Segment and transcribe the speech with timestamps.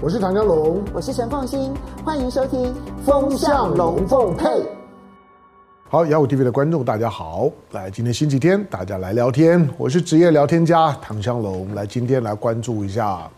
[0.00, 2.66] 我是唐江龙，我是陈凤新，欢迎收听
[3.04, 4.46] 《风向龙凤配》。
[5.88, 9.68] 好，雅虎 TV 的观众大家好，来，今天星期天，大家来聊天。
[9.76, 13.28] 我是职业聊天家唐香龙，来，今天来关注一下。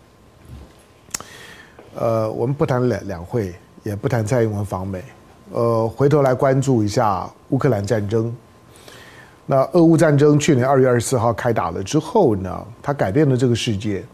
[1.95, 5.03] 呃，我们不谈两两会，也不谈蔡英文访美，
[5.53, 8.31] 呃，回头来关注一下乌克兰战争。
[9.47, 14.05] 那俄乌战争去年二月二十四号开打了之后呢，它改变了这个世界。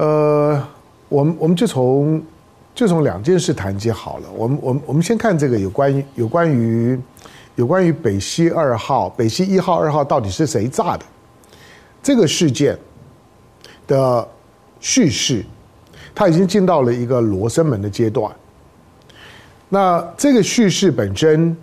[0.00, 0.66] 呃，
[1.10, 2.22] 我们我们就从
[2.74, 4.30] 就从两件事谈起好了。
[4.34, 6.98] 我们我们我们先看这个有关于有关于
[7.56, 11.04] 有关于北溪二号、北溪一号、二号到底是谁炸的
[12.02, 12.78] 这个事件
[13.86, 14.26] 的
[14.80, 15.44] 叙事，
[16.14, 18.34] 它已经进到了一个罗生门的阶段。
[19.68, 21.54] 那这个叙事本身，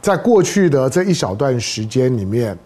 [0.00, 2.56] 在过去的这一小段时间里面。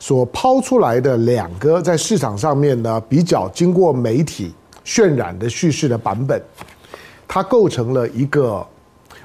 [0.00, 6.40] 所抛出来的两个在市场上面呢，比较经过媒体渲染的叙事的版本，
[7.26, 8.64] 它构成了一个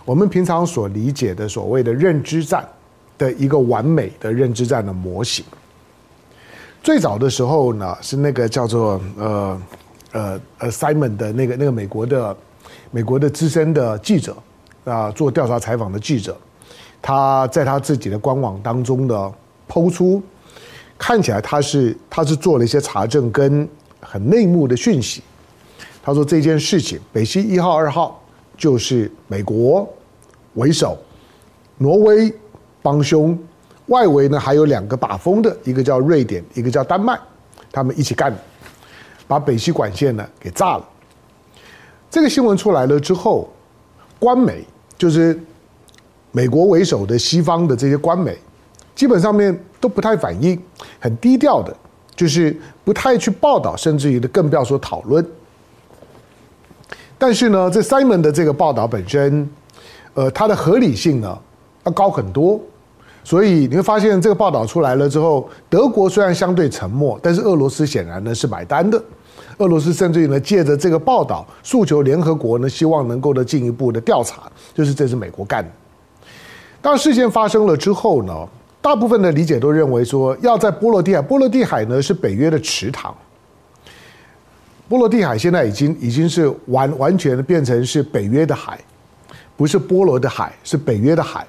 [0.04, 2.68] 我们平常所理解的所谓的认知战
[3.20, 5.46] 的一个完美的认知战的模型。
[6.82, 9.62] 最早的时候呢，是那个叫做呃
[10.12, 12.36] 呃呃 Simon 的那个那个美国的
[12.90, 14.36] 美国的资深的记者
[14.86, 16.36] 啊，做调查采访的记者，
[17.00, 19.32] 他在他自己的官网当中呢，
[19.68, 20.22] 抛出。
[20.98, 23.68] 看起来他是他是做了一些查证跟
[24.00, 25.22] 很内幕的讯息。
[26.02, 28.22] 他说这件事情，北溪一号、二号
[28.58, 29.88] 就是美国
[30.56, 30.98] 为首，
[31.78, 32.34] 挪威
[32.82, 33.38] 帮凶，
[33.88, 37.18] 外围呢还有两个把风的，一个叫瑞典，一个叫丹麦，
[37.72, 38.36] 他们一起干，
[39.28, 40.90] 把北溪管线呢给炸了。
[42.10, 43.50] 这个新闻出来了之后，
[44.20, 44.64] 官媒
[44.98, 45.40] 就是
[46.32, 48.38] 美国为首的西方的这些官媒，
[48.96, 49.58] 基本上面。
[49.84, 50.58] 都不太反应，
[50.98, 51.76] 很低调的，
[52.16, 55.28] 就是不太去报道，甚至于更不要说讨论。
[57.18, 59.46] 但是呢，这 Simon 的这个报道本身，
[60.14, 61.38] 呃，它的合理性呢
[61.84, 62.58] 要高很多。
[63.26, 69.04] 所以你会发现，这个报道出来了之后，德国虽然相对沉默，但是俄罗斯显然呢是买单的。
[69.58, 74.44] 俄罗斯甚至于呢借着这个报道诉求联合国呢，希望能够呢进一步的调查，
[74.74, 75.70] 就是这是美国干的。
[76.82, 78.48] 当事件发生了之后呢，
[78.84, 83.16] 大部分的理解都认为说，要在波罗的海，波罗的海呢是北约的池塘。
[84.90, 88.78] 波罗的海现在已经已经是完完全的变成是北约的海，
[89.56, 91.48] 不是波罗的海，是北约的海。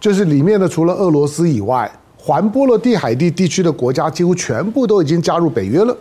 [0.00, 5.94] 就是里面的除了俄罗斯以外，环波罗的海地地区的国家几乎全部都已经加入北约了。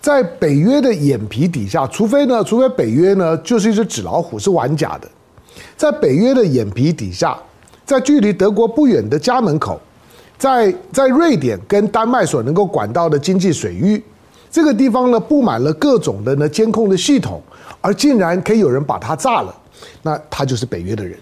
[0.00, 5.10] 在北约的眼皮底下，除非呢，除非北约呢就是一只纸老虎，是玩假的。
[5.76, 7.36] 在北约的眼皮底下。
[7.86, 9.80] 在距离德国不远的家门口，
[10.36, 14.02] 在在瑞典跟丹麦所能够管到的经济水域，
[14.50, 17.40] 这个地方呢布满了各种的呢监控的系统，
[17.80, 19.54] 而竟然可以有人把它炸了，
[20.02, 21.16] 那他就是北约的人。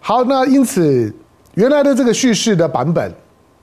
[0.00, 1.14] 好，那因此
[1.54, 3.12] 原来的这个叙事的版本，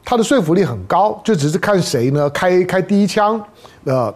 [0.06, 3.44] 它的说服力很高，就只是看谁呢开开第一枪，
[3.84, 4.14] 呃，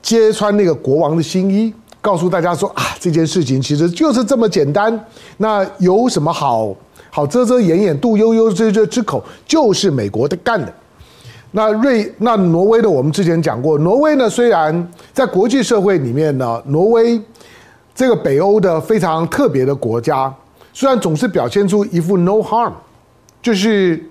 [0.00, 1.74] 揭穿那个国王的新衣。
[2.02, 4.92] 告诉大家说啊，这件事情其实就是这么简单。
[5.38, 6.74] 那有什么好
[7.10, 10.70] 好遮遮掩掩、肚悠悠这这之口，就是美国的干的。
[11.52, 17.20] 那瑞那挪威的，我们之前讲过，挪威呢虽然在国际社会里面呢，挪威
[17.94, 20.34] 这个北欧的非常特别的国家，
[20.72, 22.72] 虽然总是表现出一副 no harm，
[23.40, 24.02] 就是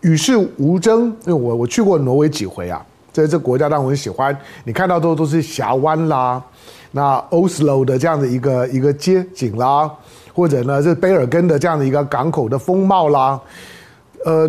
[0.00, 1.14] 与世无争。
[1.26, 2.84] 因为我我去过挪威几回啊，
[3.16, 6.42] 所以这国家当然我很喜欢，你看到都都是峡湾啦。
[6.90, 9.90] 那 Oslo 的这样的一个一个街景啦，
[10.34, 13.40] 或者呢是卑尔根的这样的一个港口的风貌啦，
[14.26, 14.46] 呃，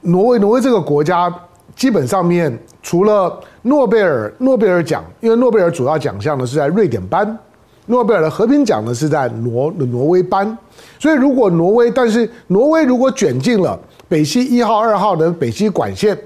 [0.00, 1.32] 挪威挪威这个国家
[1.76, 7.38] 基本上面除了诺贝尔诺贝尔奖，因为诺贝尔主要奖项呢是在瑞典颁，
[7.86, 10.58] 诺贝尔的和平奖呢是在挪挪威颁，
[10.98, 16.18] 所以如果挪威，但是挪威如果卷进了北溪一号、二号的北溪管线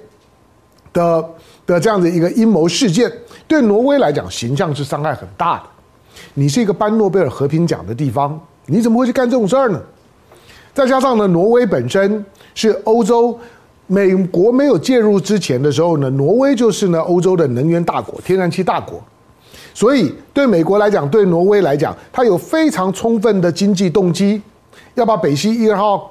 [0.95, 1.23] 的
[1.73, 3.11] 的这样的一个阴谋事件。
[3.49, 5.63] 对挪威来讲，形象是伤害很大的。
[6.35, 9.81] 你是一个颁诺贝尔和平奖的地方，你怎么会去干这种事儿呢？
[10.73, 12.25] 再加上呢，挪威本身
[12.55, 13.39] 是欧洲，
[13.87, 19.03] 美国没有介入之前的时候呢，挪威就是呢欧洲的能源大国、天然气大国，
[19.75, 24.41] 所以对美国来讲，对挪威来讲，它有非常充分的经济动机，
[24.95, 26.11] 要把北溪一号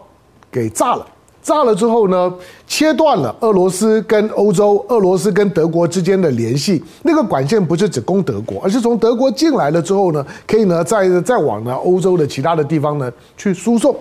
[0.51, 1.07] 给炸了。
[1.41, 2.31] 炸了之后呢，
[2.67, 6.83] 切断了俄罗斯跟欧洲、俄罗斯跟德国之间的联系。
[7.03, 13.95] 那个管线不是只供德国，而是从德国进来了之后呢，可以呢再再往呢欧洲的其他的地方呢去输送。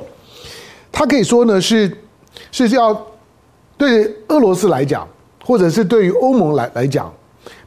[0.93, 1.91] 它可以说呢是
[2.53, 2.95] 是要
[3.79, 5.09] 对俄罗斯来讲，
[5.45, 7.11] 或者是对于欧盟来来讲，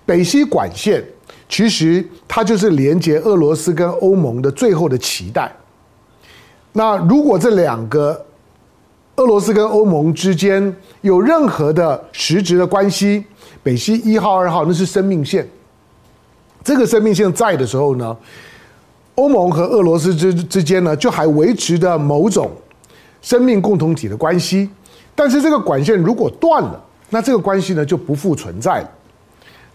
[0.06, 1.04] 北溪管线
[1.50, 5.52] 其实它就是连接俄罗斯跟欧盟的最后的期待。
[6.74, 8.24] 那如果这两个
[9.18, 13.24] 俄罗斯跟欧盟之间有任何的实质的关系，
[13.62, 15.48] 北溪一号、二号那是生命线。
[16.64, 18.18] 这个生命线在的时候呢，
[19.14, 22.50] 欧盟和俄罗斯之之间呢，就还维持着某种
[23.22, 24.68] 生命共同体的关系。
[25.14, 28.90] 但是这个管线如果断了，那这个关系呢就不复存在了。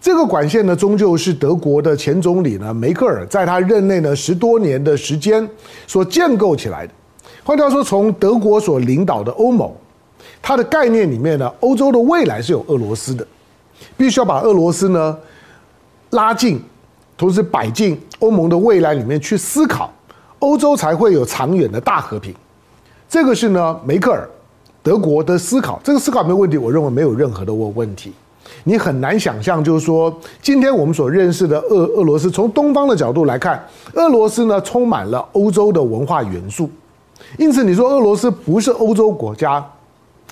[0.01, 5.47] 这个管线呢，终究是德国的前总理呢梅克尔在他任内呢十多年的时间
[5.87, 6.93] 所建构起来的。
[7.49, 9.71] 换句话说，从德国所领导的欧盟，
[10.39, 13.25] 它的概念里面呢，欧洲的未来是有俄罗斯的，
[13.97, 15.17] 必须要把俄罗斯呢
[16.11, 16.61] 拉进。
[17.17, 19.91] 同时摆进欧盟的未来里面去思考，
[20.37, 22.35] 欧洲才会有长远的大和平。
[23.09, 24.29] 这个是呢，梅克尔
[24.83, 25.81] 德国的思考。
[25.83, 28.13] 这个思考没有问题，我认为没有任何的问问题。
[28.63, 36.69] 你很难想象，就是说，今天我们所认识的俄俄罗斯，从东方的角度来看，俄罗斯呢充满了欧洲的文化元素。
[37.37, 39.63] 因此，你说俄罗斯不是欧洲国家，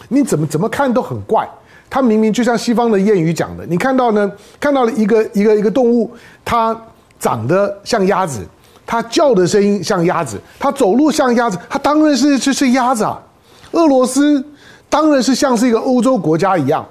[0.10, 1.48] 你怎么怎么看都很怪。
[1.90, 4.30] 它明明就像西方的谚语讲的，你看到呢？
[4.60, 6.12] 看到了一个一个一个动物，
[6.44, 6.78] 它
[7.18, 8.46] 长得像鸭子，
[8.86, 13.18] 它叫的声音像鸭子，它走路像鸭子，它当然是是是鸭子啊。
[13.72, 14.44] 俄罗斯
[14.90, 16.86] 当然是像是一个欧洲国家一样，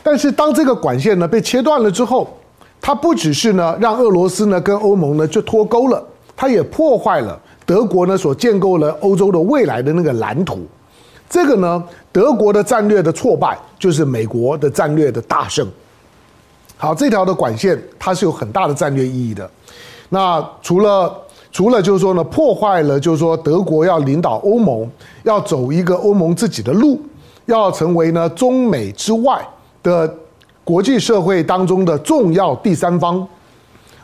[0.00, 2.38] 但是当这个管线呢被切断了之后，
[2.80, 6.00] 它不只是呢让俄罗斯呢跟欧盟呢就脱钩了，
[6.36, 10.66] 它也破坏了德国呢所建构了欧洲的未来的那个蓝图。
[11.28, 11.82] 这个呢，
[12.12, 15.66] 德国的战略的挫败，就是美国的战略的大胜。
[16.76, 19.50] 好，这条的管线它是有很大的战略意义的。
[20.10, 21.12] 那除了
[21.50, 24.88] 除了就是说呢，破坏了就是说德国要领导欧盟，
[25.22, 27.00] 要走一个欧盟自己的路，
[27.46, 29.40] 要成为呢中美之外
[29.82, 30.12] 的
[30.62, 33.26] 国际社会当中的重要第三方，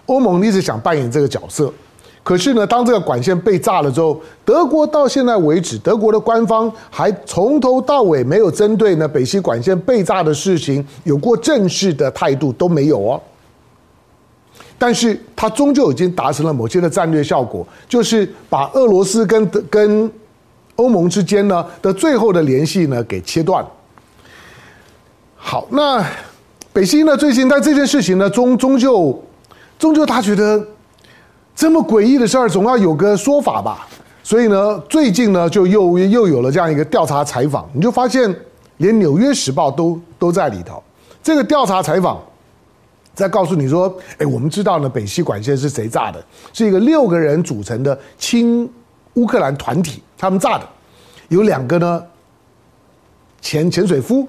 [0.07, 1.73] 欧盟一直想扮演这个角色。
[2.23, 13.21] 可是呢，当这个管线被炸了之后，德国到现在为止，德国的官方还从头到尾没有针对呢北溪管线被炸的事情有过正式的态度都没有哦。
[14.79, 20.13] 但是它终究已经达成了某些的战略效果，就是把俄罗斯跟跟
[20.77, 23.65] 欧盟之间呢的最后的联系呢给切断。
[25.37, 26.05] 好，那
[26.73, 29.19] 北溪呢最近在这件事情呢终终究
[29.79, 30.63] 终究他觉得。
[31.55, 33.87] 这么诡异的事儿，总要有个说法吧。
[34.23, 38.33] 所以呢，最近呢，就又又有了这样一个调查采访，你就发现
[38.77, 40.81] 连《纽约时报》都都在里头。
[41.23, 42.23] 这个调查采访
[43.13, 46.25] 在告诉你说：“哎，我们知道呢，北溪管线是谁炸的？
[46.53, 48.71] 是一个六个人组成的亲
[49.15, 50.67] 乌克兰团体，他们炸的。
[51.29, 52.03] 有两个呢，
[53.41, 54.29] 潜潜水夫，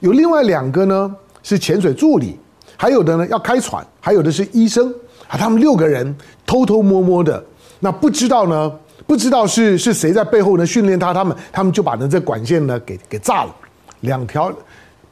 [0.00, 2.38] 有另外两个呢是潜水助理，
[2.76, 4.94] 还有的呢要开船，还有的是医生。”
[5.32, 6.14] 啊，他们六个人
[6.44, 7.42] 偷偷摸摸的，
[7.80, 8.70] 那不知道呢，
[9.06, 13.56] 不知道是是谁在背后呢训练他，他们他们就把呢这管线呢给给炸了，
[14.00, 14.52] 两条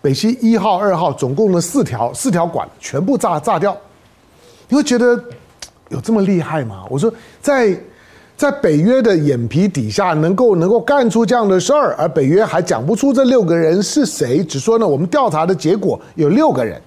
[0.02, 3.75] 北溪一号、二号总共的四条四条管全部炸炸掉，
[4.69, 5.19] 你会觉得
[5.88, 6.84] 有这么厉害吗？
[6.90, 7.75] 我说在
[8.37, 16.78] 在北约的眼皮底下能够能够干出这样的事儿，而北约还讲不出这六个人是谁，只说呢我们调查的结果有六个人，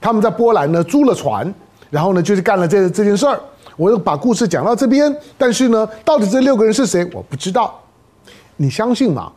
[0.00, 1.52] 他们在波兰呢租了船。
[1.90, 3.40] 然后呢，就是干了这这件事儿。
[3.76, 7.80] 我又把故事讲到这边，但是呢，到底这六个人是谁，我不知道。
[8.56, 9.30] 你相信吗？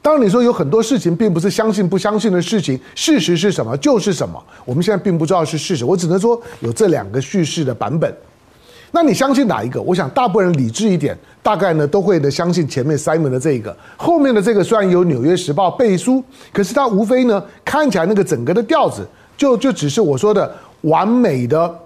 [0.00, 4.40] 当你说有很多事情并不是相信不相信的事情，事实是什么就是什么。
[4.64, 8.16] 我们现在并不知道是事实，我只能说有这两个叙事的版本。
[8.92, 9.82] 那你相信哪一个？
[9.82, 16.22] 我想大部分人理智一点，大概呢都会的相信前面 Simon 的这一个，后面的这个虽然有《纽约时报》背书，
[16.52, 19.04] 可是它无非呢看起来那个整个的调子，
[19.36, 20.54] 就就只是我说的。
[20.82, 21.78] 完美的、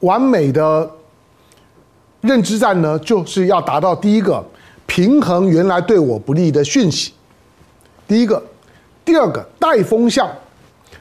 [0.00, 0.90] 完美的
[2.20, 4.44] 认知战呢，就是要达到第一个
[4.86, 7.12] 平衡原来对我不利的讯息。
[8.08, 8.42] 第一个，
[9.04, 10.28] 第二个带风向，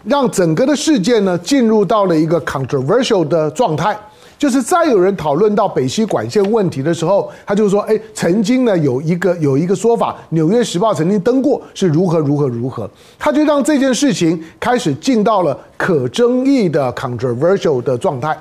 [0.04, 3.98] 让整个的事件呢进入到了一个 controversial 的状态。
[4.38, 18.38] 就是再有人讨论到北溪管线问题的时候，他就说：“哎，曾经呢有一个有一个说法，《纽约时报》曾经登过，是如何如何如何。”他就让这件事情开始进到了可争议的 controversial 的状态。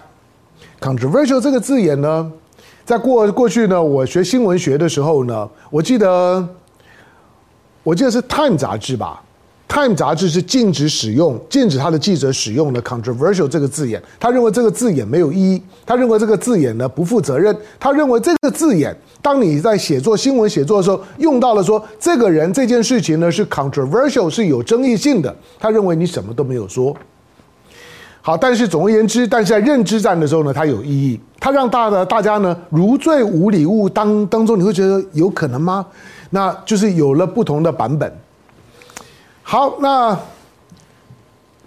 [0.81, 2.31] controversial 这个字眼呢，
[2.85, 6.47] 在过过去呢，我学新闻学的时候呢，我记得
[7.83, 9.23] 我记得是《Time》杂志吧。
[9.75, 14.01] 《Time》杂志是禁止使用、禁止他的记者使用的 “controversial” 这个字眼。
[14.21, 17.53] 他认为这个字眼没有意义，他认为这个字眼呢不负责任。
[17.81, 26.97] 他认为这个字眼，当你在写作新闻写作的时候用到了说这个人这件事情呢是 controversial 是有争议性的，他认为你什么都没有说。
[28.23, 35.85] 好，但是总而言之，但是在认知战的时候呢，它有意义，它让大的大家呢如醉五里雾当当中，你会觉得有可能吗？
[36.31, 38.13] 那就是有了不同的版本。
[39.47, 40.19] 好，那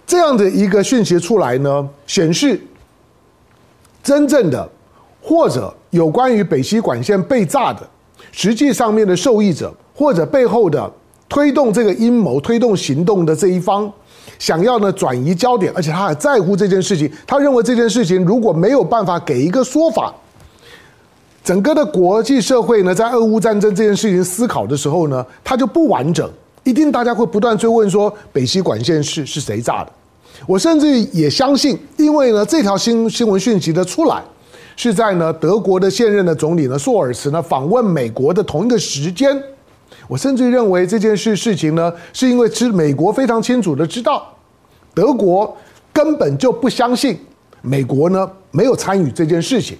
[0.04, 2.60] 这样的一个讯息出来呢，显示
[4.02, 4.68] 真正的
[5.22, 7.88] 或者有关于北溪管线被炸的
[8.32, 10.90] 实际上面的受益者，或者背后的
[11.28, 13.90] 推动这个阴谋、推动行动的这一方。
[14.40, 17.10] 想要呢转移焦点，而且他还在乎这件事情。
[17.26, 20.12] 他认为这件事情如果没有办法给一个说法，
[21.44, 26.28] 整个的国际社会呢，在俄乌战争这件事情思考的时候呢，它就不完整。
[26.68, 29.90] 一定大家会不断追问说，北溪管线是是谁炸的？
[30.46, 34.22] 我甚至也相信，因为呢这条新新闻讯息的出来，
[34.76, 39.42] 是在呢德国的现任的总理呢朔尔茨呢访问美国的同一个时间。
[40.06, 44.30] 我甚至认为这件事事情呢，是因为知美国非常清楚的知道，
[44.92, 45.56] 德国
[45.90, 47.18] 根本就不相信
[47.62, 49.78] 美国呢没有参与这件事情，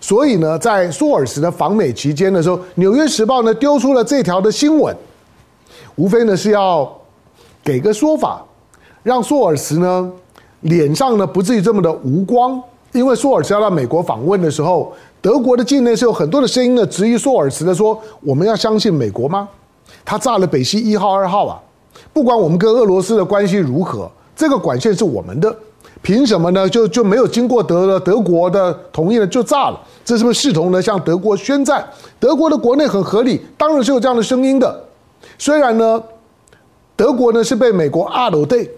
[0.00, 4.96] 所以呢，在朔尔茨的访美期间的时候，《纽约时报》呢丢出了这条的新闻，
[6.00, 6.90] 无非呢是要
[7.62, 8.42] 给个说法，
[9.02, 10.10] 让朔尔茨呢
[10.62, 12.58] 脸上呢不至于这么的无光，
[12.92, 19.46] 因为朔尔茨要到美国访问的时候，德国的境内是有很多的声音呢质疑朔尔茨的说，我们要相信美国吗？
[20.02, 21.60] 他炸了北溪一号、二号啊！
[22.14, 25.54] 不管我们跟俄罗斯的关系如何，这个管线是我们的，
[26.00, 26.66] 凭什么呢？
[26.66, 29.78] 就就没有经过德德国的同意呢就炸了？
[30.02, 31.86] 这是不是视同呢向德国宣战？
[32.18, 34.84] 德国的国内很合理，当然是有这样的声音的。
[35.38, 36.02] 虽然呢，
[36.96, 38.70] 德国呢是被美国阿斗队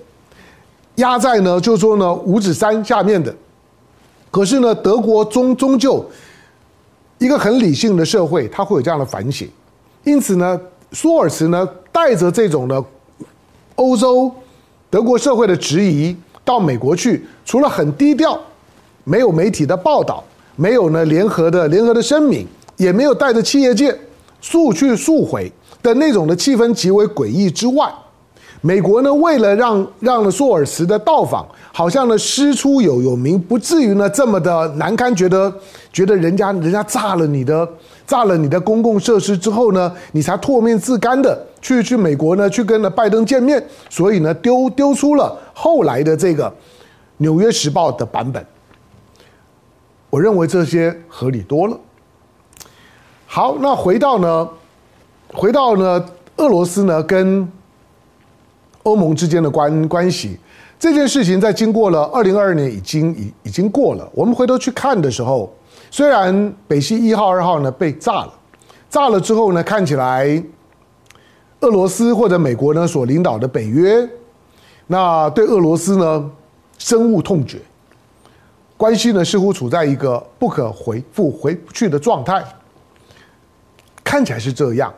[0.96, 3.34] 压在呢，就说呢五指山下面的，
[4.30, 6.04] 可是呢，德国终终究
[7.18, 9.48] 一个很理性的社会，它会有这样的反省，
[10.04, 10.60] 因此呢。
[10.94, 12.84] 舒尔茨呢，带着这种的
[13.76, 14.30] 欧洲、
[14.90, 18.38] 德国社会的质疑到美国去，除了很低调，
[19.02, 20.22] 没有媒体的报道，
[20.54, 22.46] 没有呢联合的联合的声明，
[22.76, 23.98] 也没有带着企业界
[24.42, 25.50] 速去速回
[25.82, 27.92] 的那种的气氛极为诡异之外，
[28.60, 35.52] 美国呢为了让让了索尔茨的到访，好像呢师出有有名，不至于呢这么的难堪，觉得
[35.92, 37.68] 觉得人家人家炸了你的。
[38.04, 46.50] 炸了你的公共设施之后呢，你才唾面自干的去去美国呢，去跟了拜登见面，所以呢丢丢出了后来的这个
[47.18, 48.44] 《纽约时报》的版本。
[50.10, 51.78] 我认为这些合理多了。
[53.24, 54.46] 好，那回到呢，
[55.32, 56.04] 回到呢，
[56.36, 57.50] 俄罗斯呢跟
[58.82, 60.38] 欧盟之间的关关系
[60.78, 65.52] 这件事情，在经过了二零二二年已经已已经过了，我们回头去看的时候。
[65.90, 68.32] 虽然北溪一号、二号呢被炸了，
[68.88, 70.42] 炸了之后呢，看起来
[71.60, 74.08] 俄罗斯或者美国呢所领导的北约，
[74.86, 76.30] 那对俄罗斯呢
[76.78, 77.58] 深恶痛绝，
[78.78, 82.42] 关系呢似乎处在一个不可回复回不去的状态，
[84.02, 84.92] 看起来是这样，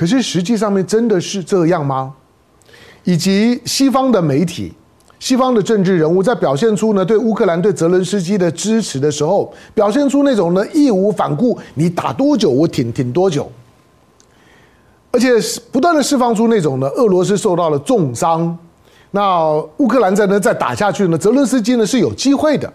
[0.00, 2.10] 可是实际上面真的是这样吗？
[3.04, 4.72] 以及西方的媒体。
[5.18, 13.52] 西方的政治人物在表现出呢对乌克兰对泽伦斯基的支持的时候，表现出那种呢义无反顾，你打多久我挺挺多久，
[15.10, 15.32] 而且
[15.70, 18.56] 不断的释放出那种呢俄罗斯受到了重伤，
[19.10, 22.72] 那乌克兰在呢再打下去呢，泽伦斯基呢是有机会的，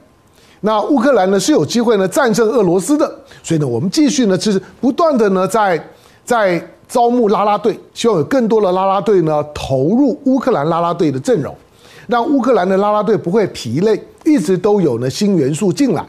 [0.62, 5.84] 那乌克兰呢是有机会呢战胜俄罗斯的，所以呢我们继续呢就是不断的呢在
[6.24, 11.56] 在招募啦啦队，希望有更多的啦啦队呢投入乌克兰啦啦队的阵容。
[12.08, 16.06] 让乌克兰的啦啦队不会疲累，一直都有呢新元素进来。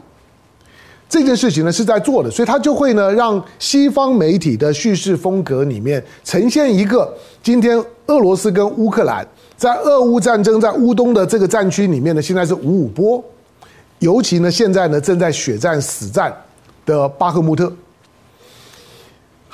[1.08, 7.10] 这件事情呢是在做的，所以他就会呢让西方媒体的叙事风格里面呈现一个
[7.42, 13.24] 今天俄罗斯跟乌克兰在俄乌战争在乌东的这个战区里面呢，现在是五五波，
[14.00, 16.34] 尤其呢现在呢正在血战死战
[16.84, 17.72] 的巴赫穆特。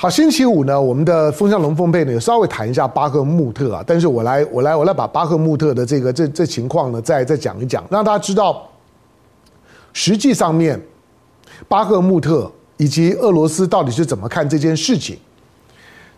[0.03, 3.85] 好，星期五呢，我们的风向龙凤配呢，也稍微谈一下巴赫穆特啊。
[3.87, 8.69] 但是我来，我来，我来把巴赫穆特的这个这这情况呢，再再讲一讲，让大家知道，
[9.93, 10.83] 实际上面
[11.69, 15.17] 巴赫穆特以及俄罗斯到底是怎么看这件事情。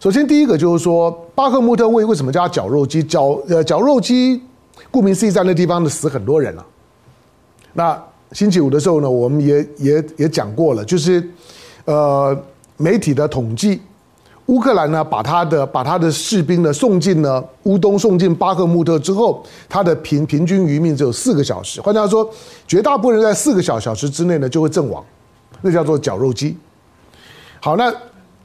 [0.00, 3.04] 首先，第一个就是说，巴赫穆特为为什么叫绞肉机？
[3.04, 4.42] 绞呃绞肉机，
[4.90, 6.64] 顾名思义，在那地方的死很多人了。
[7.74, 11.28] 那星期五的时候呢，我们也也也讲过了，就是
[11.84, 12.34] 呃。
[12.76, 13.80] 媒体的统计，
[14.46, 21.80] 乌克兰呢把他的把他的士兵呢送进了乌东，送进巴赫穆特之后，他的平平均余命只有四个小时。
[21.80, 22.28] 换句话说，
[22.66, 25.04] 绝大部分人在四个小小时之内呢就会阵亡，
[25.62, 26.56] 那叫做绞肉机。
[27.60, 27.92] 好，那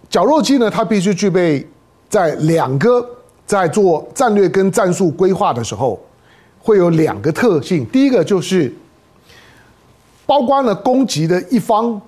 [0.10, 1.68] 绞肉机呢，它必须具备
[2.08, 3.06] 在两个
[3.46, 6.00] 在做战略跟战术规划的时候，
[6.60, 7.86] 会有两个特性。
[7.88, 8.74] 第一个就是
[10.26, 12.00] 包括呢攻击的一方，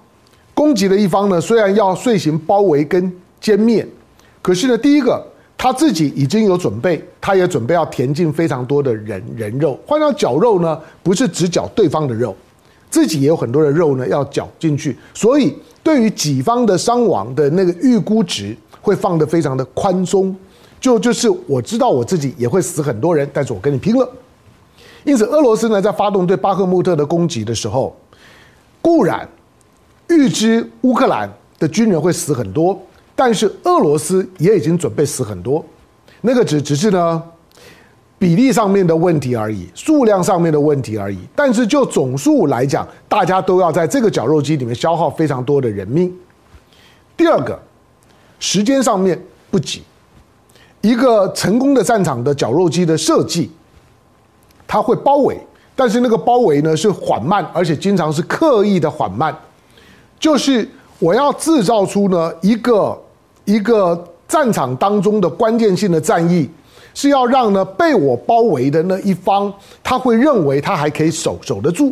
[0.53, 3.87] 攻击的一方呢虽然要遂行包围跟歼灭，
[4.41, 5.25] 可是呢，第一个
[5.57, 12.35] 他自己已经有准备，他也准备要填进非常多的人人肉，换到绞肉呢，不是只绞对方的肉，
[12.89, 20.35] 自己也有很多的肉呢要绞进去，所以对于己方的伤亡的那个预估值会放得非常的宽松，
[20.79, 24.07] 就就是我知道我自己也会死很多人，但是我跟你拼了。
[25.03, 27.95] 因此，俄罗斯呢在发动对巴赫穆特的攻击的时候，
[28.81, 29.27] 固然
[30.11, 32.77] 预知乌克兰的军人会死很多，
[33.15, 35.63] 但是俄罗斯也已经准备死很多。
[36.19, 37.23] 那个只只是呢
[38.19, 41.17] 比例上面的问题而已，数量上面的问题而已。
[41.35, 46.13] 但是就总数来讲，大家都要在这个绞肉机里面消耗非常多的人命。
[47.15, 47.57] 第二个，
[48.39, 49.81] 时间上面不急，
[50.81, 53.49] 一个成功的战场的绞肉机的设计。
[54.67, 55.37] 它会包围，
[55.75, 59.35] 但是那个包围呢是缓慢，而且经常是刻意的缓慢。
[60.21, 60.65] 就是
[60.99, 62.97] 我要制造出呢一个
[63.43, 66.49] 一个战场当中的关键性的战役，
[66.93, 69.51] 是要让呢被我包围的那一方，
[69.83, 71.91] 他会认为他还可以守守得住。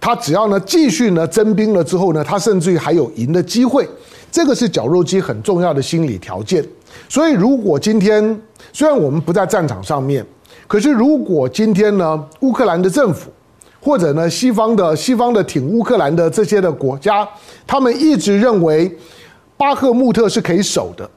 [0.00, 3.86] 他只要呢继续呢征兵了之后呢，他甚至于还有赢的机会。
[4.32, 6.64] 这个是绞肉机很重要的心理条件。
[7.08, 8.40] 所以如果今天
[8.72, 10.26] 虽然我们不在战场上面。
[10.66, 13.30] 可是，如果今天呢，乌克兰的政府，
[13.88, 17.26] 或者呢，西方的西方的挺乌克兰的这些的国家，
[17.66, 18.94] 他们一直认为
[19.56, 21.08] 巴赫穆特是可以守的，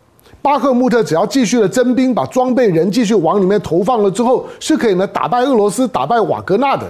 [0.41, 6.89] 巴赫穆特只要继续的征兵，把装备人继续往里面投放了之后，是可以呢打败俄罗斯，打败瓦格纳的。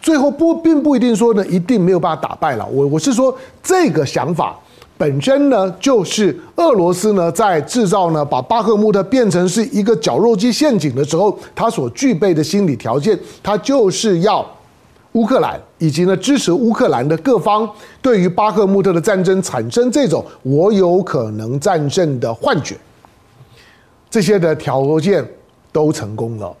[0.00, 2.66] 最后不，并不一定说呢，一定没有办法打败了。
[2.66, 4.58] 我我是说这个想法。
[4.96, 14.42] 本身呢，就是俄罗斯呢在制造呢，把巴赫穆特变成是一个绞肉机陷阱的时候，他所具备的心理条件，他就是要
[15.16, 17.68] 乌克兰以及呢支持乌克兰的各方
[18.00, 22.76] 对于巴赫穆特的战争产生这种我有可能战胜的幻觉，
[24.08, 25.26] 这些的条件
[25.72, 26.54] 都成功了。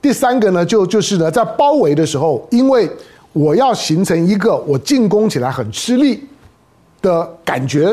[0.00, 2.90] 第三个呢，就就是呢在包围的时候，因为
[3.32, 6.24] 我要形成一个我进攻起来很吃力。
[7.02, 7.92] 的感觉，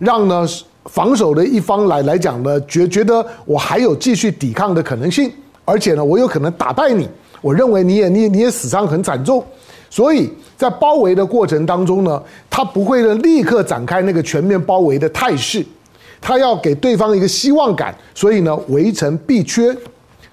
[0.00, 0.44] 让呢
[0.86, 5.32] 防守的一方来来讲呢，觉觉得我还有继续抵抗的可能性，
[5.64, 7.08] 而且呢，我有可能打败你。
[7.40, 9.44] 我认为你也你你也死伤很惨重，
[9.88, 15.64] 所以在包围的过程当中呢，他不会呢立刻展开那个全面包围的态势，
[16.20, 19.74] 他要给对方一个希望感，所以呢围城必缺，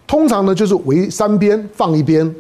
[0.06, 2.34] 通常呢就是围三边放一边。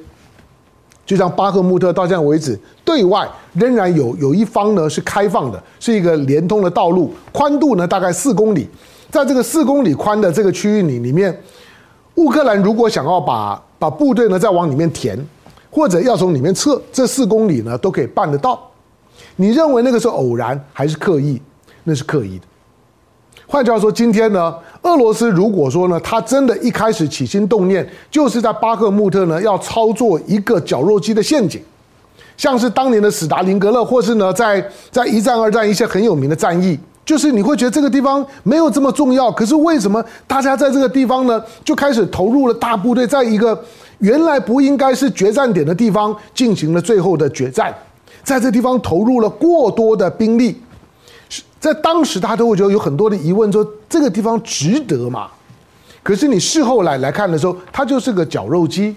[1.06, 8.67] 就像巴赫穆特到现在为止，对外仍然有有一方呢是开放的，是一个连通的道路，宽度呢大概四公里。
[9.10, 11.41] 在这个四公里宽的这个区域里里面，
[12.15, 15.18] 乌克兰如果想要把把部队呢再往里面填，
[15.70, 18.60] 或者要从里面撤，这四公里呢都可以办得到。
[19.36, 21.42] 你认为那个是偶然还是刻意？
[21.84, 22.46] 那是刻意的。
[23.46, 31.62] 换句话说，今天呢，俄罗斯如果说呢，他真的一开始起心动念，就是在巴赫穆特呢要操作一个绞肉机的陷阱，
[32.36, 43.58] 像是当年的史达林格勒，或是呢在在一战、二战一些很有名的战役，就是你会觉得这个地方没有这么重要，可是为什么大家在这个地方呢就开始投入了大部队，在一个
[44.00, 47.74] 原来不应该是决战点的地方进行了最后的决战，
[48.24, 50.62] 在这地方投入了过多的兵力。
[51.62, 55.30] 在当时，他都会觉得有很多的疑问，说这个地方值得吗？
[56.04, 58.93] 可是你事后来来看的时候，它就是个绞肉机。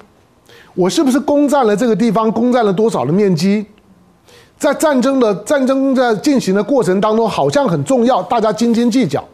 [0.75, 2.31] 我是不是攻占了这个地方？
[2.31, 3.65] 攻占了多少的面积？
[4.61, 9.25] 在战争的战争在进行的过程当中，好像很重要，大家斤斤计较。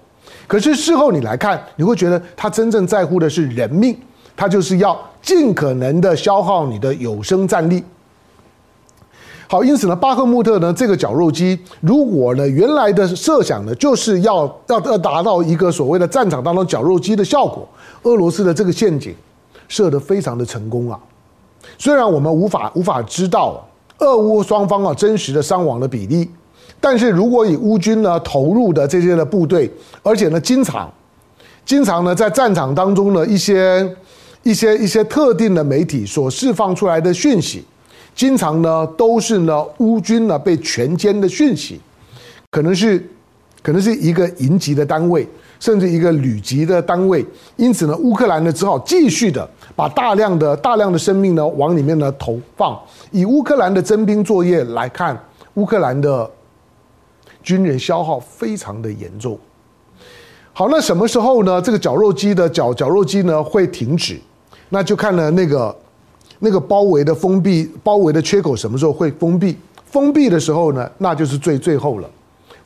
[0.46, 3.98] 可是事后你来看，你会觉得他真正在乎的是人命，
[4.36, 7.82] 他就是要尽可能的消耗你的有生战力。
[9.48, 17.68] 好，因此呢，巴赫穆特呢这个绞肉机，如果呢原来的设想呢就是要要要达到一个所谓的战场当中绞肉机的效果，
[18.04, 19.12] 俄罗斯的这个陷阱
[19.66, 20.96] 设得非常的成功啊。
[21.76, 23.66] 虽然我们无法无法知道
[23.98, 26.28] 俄乌双方啊真实的伤亡的比例，
[26.80, 29.70] 但是如果以乌军呢投入的这些的部队，
[30.02, 30.92] 而且呢经常
[31.64, 33.96] 经常呢在战场当中呢一些
[34.42, 37.64] 一些一些特定的媒体所释放出来的讯息。
[38.14, 41.78] 经常呢都是呢乌军呢被全歼的讯息，
[42.50, 42.98] 可能是
[43.62, 45.28] 可能是一个营级的单位，
[45.60, 47.22] 甚至一个旅级的单位。
[47.56, 52.76] 因此呢，乌克兰呢只好继续的把大量的大量的生命呢往里面呢投放。
[53.12, 55.16] 以乌克兰的征兵作业来看，
[55.54, 56.28] 乌克兰的
[57.42, 59.38] 军人消耗非常的严重。
[60.52, 61.62] 好，那什么时候呢？
[61.62, 64.18] 这个绞肉机的绞绞肉机呢会停止？
[64.70, 65.76] 那就看了那个。
[66.38, 69.56] 那个包围的封闭、包围的缺口什么时候会封闭？
[69.86, 72.10] 封闭的时候呢，那就是最最后了。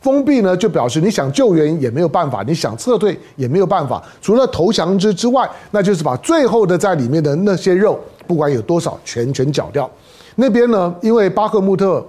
[0.01, 9.91] 封闭呢，就表示你想救援也没有办法，你想撤退也没有办法，除了投降之之外，那就是把最后的在里面的那些肉，不管有多少，全全绞掉。
[10.37, 12.03] 那边呢，因为巴赫穆特，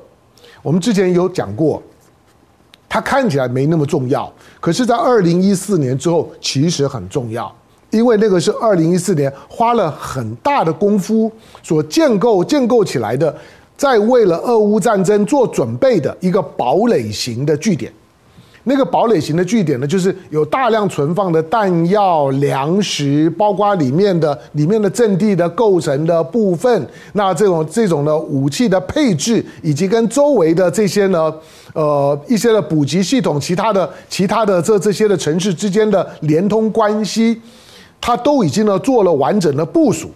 [0.62, 1.84] 我们之前有讲过，
[2.88, 7.54] 它看起来没那么重要，可是，在二零一四年之后，其实很重要，
[7.90, 11.30] 因为那个是二零一四年花了很大的功夫
[11.62, 13.36] 所建构建构起来的。
[13.82, 17.92] 在为了俄乌战争做准备的一个堡垒型的据点，
[18.66, 31.34] 那个堡垒型的据点呢，就是有大量存放的弹药、粮食，包括里面的里面的阵地的构成的部分，那这种这种的武器的配置，以及跟周围的这些呢，
[31.74, 37.42] 呃，一些的补给系统、其他的其他的这这些的城市之间的连通关系，
[38.00, 40.12] 它都已经呢做了完整的部署。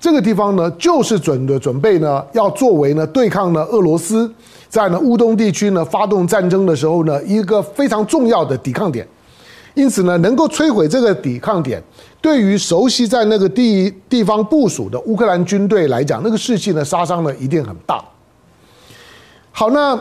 [0.00, 4.32] 这个地方呢，就是准的准备呢，要作为呢对抗呢俄罗斯
[4.68, 9.06] 在呢乌东地区呢发动战争的时候呢一个非常重要的抵抗点。
[9.74, 11.80] 因此呢，能够摧毁这个抵抗点，
[12.20, 18.02] 对于熟悉在那个地地方部署的乌克兰军队来讲，那个士气呢杀伤呢一定很大。
[19.52, 19.98] 好，那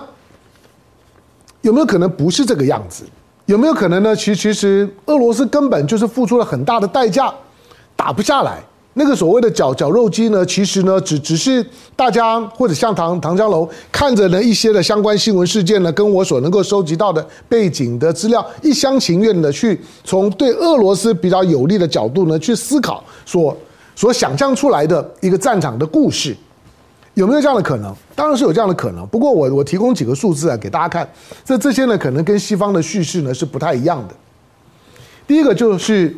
[1.62, 3.04] 有没有可能不是这个样子？
[3.46, 4.16] 有没有可能呢？
[4.16, 7.34] 其其实俄罗斯根本就是付出了很大的代价，
[7.96, 8.64] 打不下来。
[9.00, 23.56] 那个所谓的绞绞肉机呢，其实呢，只只是大家或者像唐唐江楼看着呢一些的相关新闻事件呢，跟我所能够收集到的背景的资料，一厢情愿的去从对俄罗斯比较有利的角度呢去思考所
[23.96, 26.36] 所想象出来的一个战场的故事，
[27.14, 27.96] 有没有这样的可能？
[28.14, 29.08] 当然是有这样的可能。
[29.08, 31.10] 不过我我提供几个数字啊给大家看，
[31.46, 34.14] 这这些呢可能跟西方的叙事呢是不太一样的。
[35.26, 36.14] 第一个就是。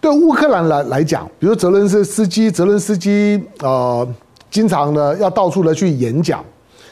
[0.00, 4.08] 对乌克兰来来讲，比如泽伦斯斯基，泽伦斯基呃，
[4.50, 6.42] 经常呢要到处的去演讲，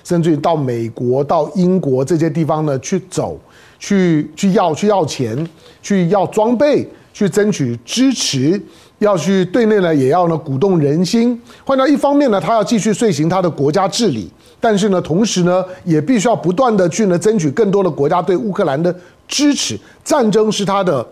[0.05, 3.41] 甚至于到美国、到英国这些地方呢去走，
[3.79, 5.49] 去去要去要钱，
[5.81, 8.61] 去要装备，去争取支持，
[8.99, 11.41] 要去对内呢也要呢鼓动人心。
[11.65, 18.95] 换到一方面呢，他要继续遂行他的国家治理，但是呢，同时呢也必须要不断的去呢争取更多的国家对乌克兰的
[19.27, 19.81] 支持。
[20.05, 21.07] 战争是他的。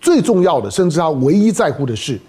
[0.00, 2.20] 最重要的，甚至他唯一在乎的是，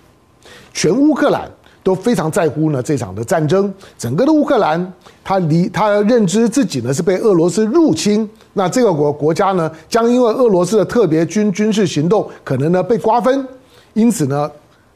[0.73, 1.49] 全乌克兰
[1.84, 3.73] 都非常在乎呢这场的战争。
[3.97, 13.47] 整个的乌克兰，他离他认知自己呢是被俄罗斯入侵，那这个国国家呢将因为俄罗斯的特别军军事行动可能呢被瓜分，
[13.93, 14.49] 因此呢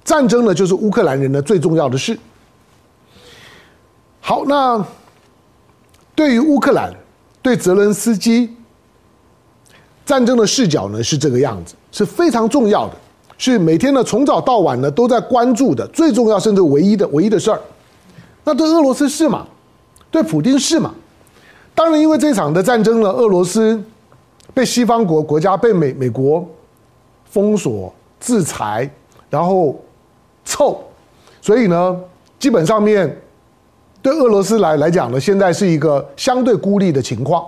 [0.03, 2.17] 战争呢就是乌克兰人的最重要的事。
[4.21, 4.83] 好，那
[6.15, 6.93] 对于乌克兰，
[7.41, 8.55] 对泽伦斯基。
[10.05, 12.93] 战争的视角呢是这个样子，是非常重要的，
[13.37, 17.59] 是每天呢从早到晚呢都在关注的最重要甚至唯一的唯一的事儿。
[18.43, 19.45] 那对俄罗斯是吗？
[20.11, 20.93] 对普丁是吗？
[21.75, 23.81] 当然，因为这场的战争呢，俄罗斯
[24.53, 26.45] 被西方国国家被美美国
[27.25, 28.89] 封锁制裁，
[29.29, 29.79] 然后
[30.43, 30.81] 臭，
[31.41, 31.95] 所以呢，
[32.39, 33.21] 基本上面
[34.01, 37.45] 对俄罗斯来来讲呢，现在是一个相对孤立的情况。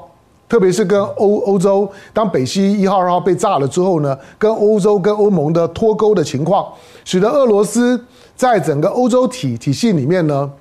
[0.51, 6.67] 特别是跟欧欧洲，当北溪一号、二号被炸了之后呢，跟欧洲、跟欧盟的脱钩的情况，
[7.05, 7.97] 使得俄罗斯
[8.35, 10.51] 在整个欧洲体体系里面呢，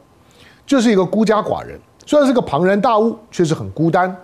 [0.64, 1.76] 就是一个孤家寡人。
[2.06, 4.16] 虽然是个庞然大物，却是很孤单。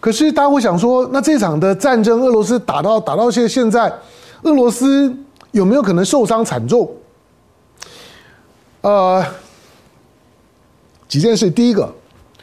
[0.00, 3.88] 可是大家会想说，那这场的战争，俄罗斯打到打到现现在，
[4.42, 5.16] 俄罗斯
[5.52, 6.90] 有没有可能受伤惨重？
[8.80, 9.24] 呃，
[11.06, 11.88] 几件事，第一个。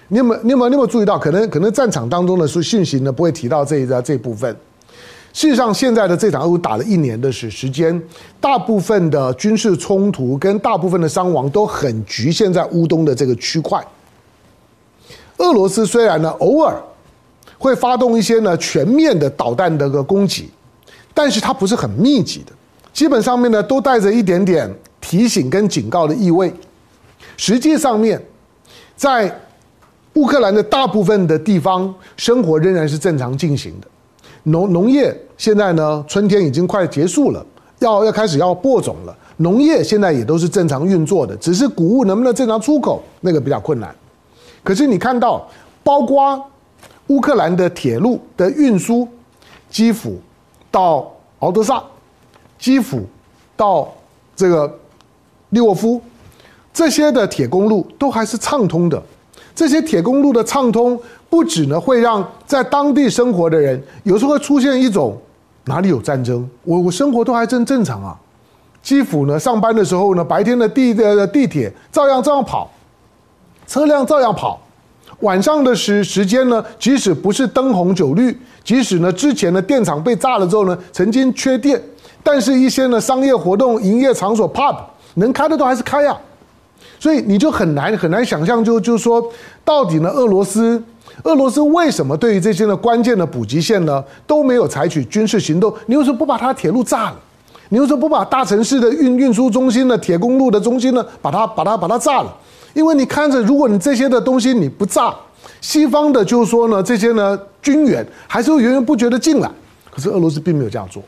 [0.07, 4.55] 你有没有你有没有你有没有注意到，可能可能战场当中的讯息呢不会提到这一个这部分。
[5.33, 8.01] 事实上，现在的这场欧打了一年的时时间，
[8.39, 13.85] 大部分的军事冲突跟大部分的伤亡都很局限在乌东的这个区块。
[15.37, 16.81] 俄罗斯虽然呢偶尔
[17.57, 20.49] 会发动一些呢全面的导弹的个攻击，
[21.13, 22.53] 但是它不是很密集的，
[22.93, 26.53] 基本上面呢都带着一点点提醒跟警告的意味。
[27.35, 28.23] 实际上面
[28.95, 29.29] 在
[30.15, 33.88] 乌克兰的大部分的地方生活仍然是正常进行的，
[34.43, 37.45] 农农业现在呢，春天已经快结束了，
[37.80, 43.93] 要要开始要播种了，农业现在也都是正常运作的，只是谷物能不能正常出口那个比较困难。
[44.63, 45.45] 可是你看到，
[45.84, 46.41] 包括
[47.08, 49.08] 乌克兰的铁路的运输，
[49.69, 50.17] 基辅
[50.71, 51.84] 到敖德萨，
[52.58, 53.06] 基辅
[53.58, 53.93] 到
[54.34, 54.80] 这个
[55.49, 56.01] 利沃夫，
[56.73, 59.04] 这些的铁公路都还是畅通的。
[59.55, 65.17] 这些铁公路的畅通，不止呢会让在当地生活的人有时候会出现一种
[65.63, 68.15] 哪里有战争，我我生活都还真正常啊，
[68.83, 72.69] 基辅呢，上班的时候呢，白天的地的地铁照样照样跑，
[73.65, 74.59] 车辆照样跑。
[75.21, 81.81] 晚上的时时间呢，即使不是灯红酒绿，即使呢之前的电厂被炸了之后呢，曾经缺电，
[82.21, 84.75] 但是一些呢商业活动营业场所 pub
[85.13, 86.19] 能开的都还是开呀、啊。
[87.00, 89.24] 所以你就很难很难想象就，就是说，
[89.63, 90.82] 到底呢，俄罗斯
[91.24, 95.74] 俄罗斯为什么对于这些呢关键的补给线呢都没有采取军事行动？
[95.86, 97.15] 你为什么不把它铁路炸了？
[97.69, 102.36] 你为什么不把大城市的运运输中心的铁公路的中心呢，把它把它把它炸了？
[102.74, 105.13] 因为你看着，如果你这些的东西你不炸，
[105.62, 109.50] 西方的就是说呢，这些呢军援还是会源源不绝的进来。
[109.89, 111.02] 可是俄罗斯并没有这样做，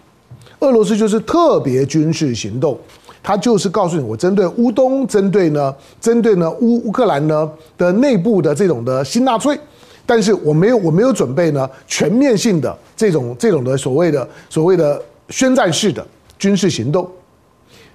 [0.59, 2.79] 俄罗斯就是特别军事行动，
[3.21, 9.59] 他就是告诉你，我针对乌东，针对呢，针对呢乌乌克兰呢的内部的这种的新纳粹，
[10.05, 16.05] 但是我没有我没有准备呢全面性的这种这种的所谓的所谓的宣战式的。
[16.39, 17.09] 军事行动。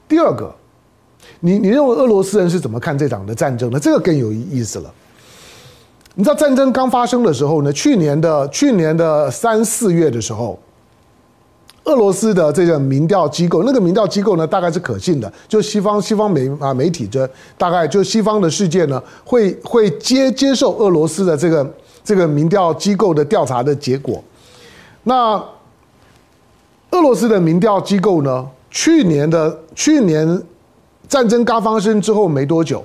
[0.08, 0.52] 第二个，
[1.38, 3.78] 你你认为俄罗斯人是怎么看这场的战争呢？
[3.78, 4.92] 这个更有意思了。
[6.16, 7.72] 你知道战争刚发生的时候呢？
[7.72, 10.58] 去年的去年的三四月的时候，
[11.84, 24.22] 俄罗斯的这个民调机构，那个民调机构呢，大概是可信的，就西方西方媒啊媒体这大概就西方的世界呢，会会接接受俄罗斯的这个这个民调机构的调查的结果。
[25.04, 25.42] 那。
[26.94, 30.42] 俄罗斯的民调机构呢，去年的去年
[31.08, 32.84] 战争刚发生之后没多久，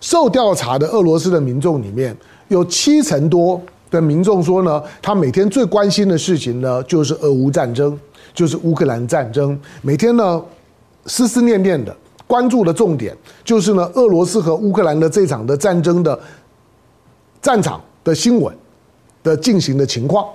[0.00, 3.60] 受调查的俄罗斯的民众里面有七成多
[3.90, 7.98] 的民众说呢，他每天最关心的事情呢，就是俄乌战争，
[8.34, 10.42] 就是乌克兰战争，每天呢
[11.06, 16.18] 思思念念的关注的重点就是呢，俄罗斯和乌克兰的这场的战争的
[17.40, 18.54] 战场的新闻
[19.22, 20.26] 的进行的情况。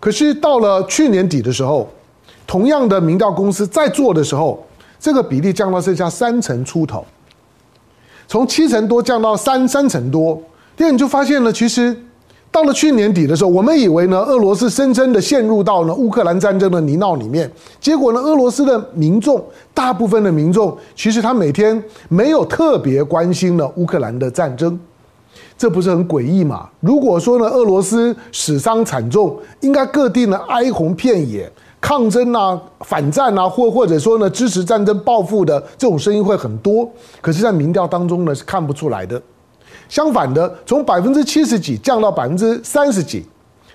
[0.00, 1.88] 可是到了去年底的时候，
[2.46, 4.66] 同样的民调公司在做的时候，
[4.98, 7.04] 这个比例降到剩下三成出头，
[8.26, 10.42] 从七成多降到三三成多。
[10.76, 11.96] 第二，你就发现了，其实
[12.56, 17.50] 到了去年底的时候，我们以为呢，俄罗斯深深的陷入到呢乌克兰战争的泥淖里面。
[17.78, 24.80] 结果呢，俄罗斯的民众，大部分的民众，其实他每天没有特别关心呢乌克兰的战争。
[25.58, 26.66] 这不是很诡异吗？
[26.80, 36.88] 如果说呢，俄罗斯死伤惨重，应该各地呢哀鸿遍野，抗争啊、反战啊，或或者说呢支持战争报复的这种声音会很多。
[37.20, 39.20] 可是，在民调当中呢是看不出来的。
[39.88, 43.24] 相反的，从百分之七十几降到百分之三十几，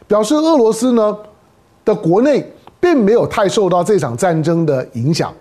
[0.08, 1.18] 表示俄罗斯呢
[1.86, 5.34] 的国内并没有太受到这场战争的影响，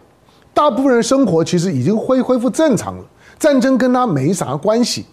[0.55, 3.05] 大部分人生活其实已经恢恢复正常了，
[3.39, 5.07] 战争跟他没啥关系。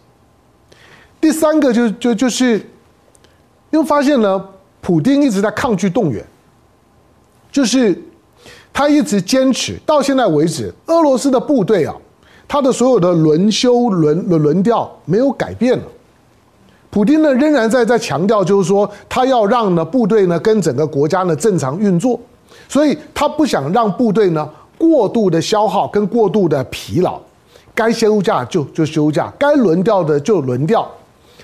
[1.19, 2.59] 第三个就就就是，
[3.71, 4.45] 因为发现呢，
[4.81, 6.23] 普丁一直在抗拒动员，
[7.51, 7.99] 就是
[8.71, 11.95] 他一直坚持到现在为止，俄罗斯的部队啊，
[12.47, 15.83] 他的所有的轮休轮轮轮调没有改变了。
[16.89, 22.19] 普丁呢仍然在在强调，就是说他要让呢部队呢跟整个国家呢正常运作，
[22.69, 27.19] 所以他不想让部队呢过度的消耗跟过度的疲劳，
[27.75, 30.89] 该休假就就休假，该轮调的就轮调。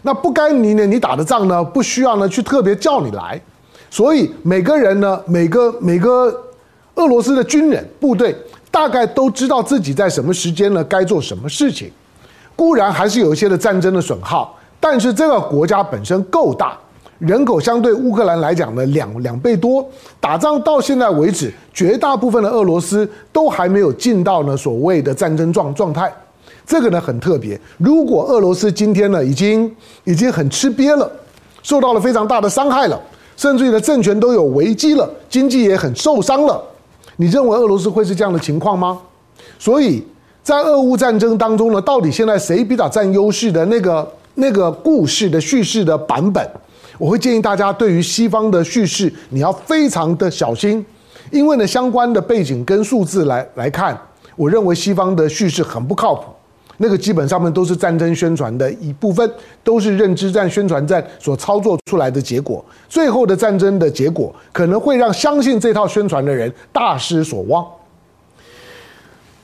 [0.01, 0.85] 那不该你呢？
[0.85, 1.63] 你打的仗呢？
[1.63, 3.39] 不需要呢去特别叫你来，
[3.89, 6.33] 所以每个人呢，每个每个
[6.95, 8.35] 俄罗斯的军人部队
[8.73, 11.91] 大概都知道自己在什么时间呢该做什么事情。
[12.55, 16.75] 固然还是有一些的战争的损耗，但是这个国家本身够大，
[17.19, 19.87] 人口相对乌克兰来讲呢两两倍多，
[20.19, 26.11] 打仗到现在为止，绝大部分的俄罗斯都还没有进到呢所谓的战争状状态。
[26.65, 27.59] 这个呢很特别。
[27.77, 29.71] 如果俄罗斯今天呢已经
[30.05, 31.11] 已经很吃瘪了，
[31.61, 32.99] 受到了非常大的伤害了，
[33.37, 36.59] 甚至于呢政权都有危机了，经济也很受伤了，
[37.23, 38.99] 你认为俄罗斯会是这样的情况吗？
[39.57, 40.05] 所以
[40.43, 46.45] 在俄乌战争当中呢，到底现在谁比较占优势的那个那个故事的叙事的版本，
[46.97, 50.85] 我会建议大家对于西方的叙事你要非常的小心，
[51.31, 53.97] 因为呢相关的背景跟数字来来看，
[54.35, 56.23] 我认为西方的叙事很不靠谱。
[56.77, 59.29] 那个基本上面都是战争宣传的一部分，
[59.63, 62.63] 都是认知战、宣传战所操作出来的结果。
[62.89, 67.65] 最后的战争的结果可能会让相信这套宣传的人大失所望。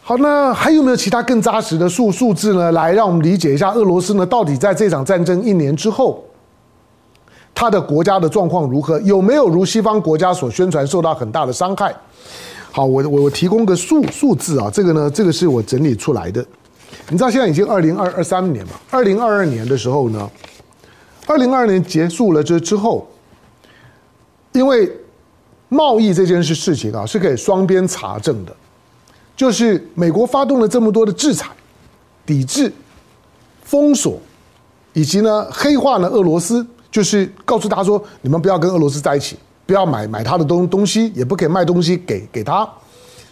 [0.02, 2.72] 好，那还有没有其他更扎实的数数字呢？
[2.72, 6.24] 来让我们理解一下俄罗斯呢，到底在这场战争一年之后，
[7.54, 9.00] 他的国家的状况如何？
[9.02, 11.94] 有没有如西方国家所宣传受到很大的伤害？
[12.72, 16.44] 好，我我我提供个数数字啊，这个呢，这个是我整理出来的。
[17.12, 18.74] 你知道现在已经二零二二三年嘛？
[18.91, 20.30] 二零二二年的时候呢，
[21.26, 23.10] 二零二二年结束了这之后，
[24.52, 24.91] 因为
[25.69, 28.56] 贸易这件事事情啊是可以双边查证的，
[29.36, 31.48] 就是美国发动了这么多的制裁、
[32.26, 32.72] 抵制、
[33.63, 34.19] 封锁，
[34.93, 42.67] 以及呢黑化呢俄罗斯，就是告诉他说，你们不要跟俄罗斯在一起，不要买买他的东东西，也不可以卖东西给给他。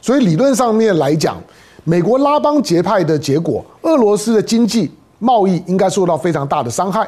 [0.01, 1.41] 所以理论上面来讲，
[1.89, 7.07] 美国拉帮结派的结果，俄罗斯的经济贸易应该受到非常大的伤害。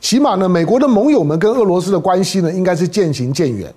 [0.00, 3.70] 起码呢，美国的盟友们跟俄罗斯的关系呢，应该是渐行渐远。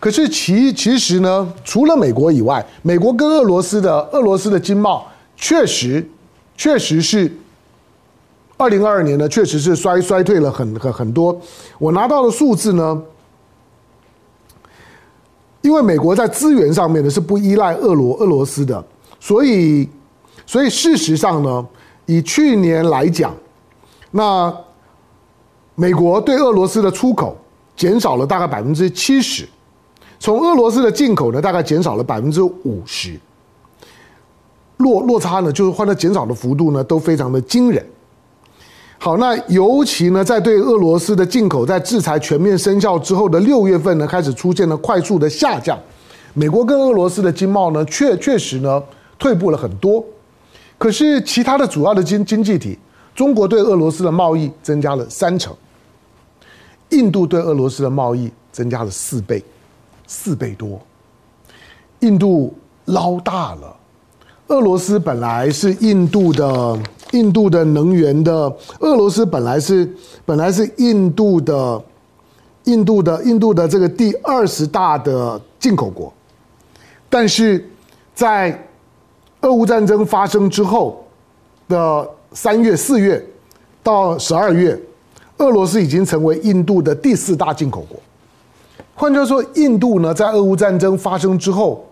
[0.00, 6.04] 可是其其实呢，除了美国以外，美国跟俄罗斯的俄罗斯的经贸确实
[6.56, 7.32] 确实是
[8.56, 11.40] 二零二二年呢，确实是衰衰退了很很很多。
[11.78, 13.00] 我拿到的数字呢，
[15.60, 18.84] 因为美国在资源上面呢是不依赖俄罗俄罗斯的，
[19.24, 19.88] 所以
[20.44, 21.64] 所以事实上呢，
[22.06, 23.32] 以去年来讲，
[24.10, 24.52] 那
[25.76, 27.36] 美国对俄罗斯的出口
[27.76, 29.48] 减少了大概百分之七十。
[30.18, 33.16] 从俄罗斯的进口呢，大概减少了百分之五十，
[34.78, 37.86] 落落差呢，就是换了减少的幅度呢，都非常的惊人。
[38.98, 45.78] 好，那尤其呢，在对俄罗斯的进口在制裁全面生效之后的六月份呢，开始出现了快速的下降。
[46.34, 48.82] 美国跟俄罗斯的经贸呢，确确实呢，
[49.22, 50.04] 退步了很多。
[50.76, 52.76] 可是其他的主要的经经济体，
[53.14, 55.54] 中国对俄罗斯的贸易增加了三成，
[56.88, 59.40] 印度对俄罗斯的贸易增加了四倍。
[60.08, 60.78] 四倍多，
[62.00, 62.52] 印度
[62.86, 63.76] 捞大了。
[64.48, 66.78] 俄罗斯本来是印度的，
[67.12, 68.32] 印度的能源的，
[68.80, 69.90] 俄罗斯本来是
[70.26, 71.82] 本来是印度的，
[72.64, 76.12] 印度的印度的这个第二十大的进口国，
[77.08, 77.66] 但是
[78.14, 78.68] 在
[79.42, 81.04] 俄乌战争发生之后
[81.68, 83.24] 的三月、四月
[83.82, 84.78] 到十二月，
[85.38, 87.98] 俄罗斯已经成为印度的第四大进口国。
[88.94, 91.84] 换句话说，印度呢，在俄乌战争发生之后，